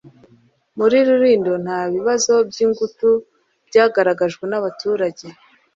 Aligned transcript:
muri 0.77 0.97
Rulindo 1.07 1.53
nta 1.65 1.79
bibazo 1.93 2.33
by’ingutu 2.49 3.09
byagaragajwe 3.67 4.43
n’abaturage 4.47 5.25